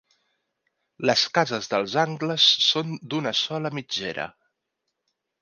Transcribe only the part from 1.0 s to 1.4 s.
Les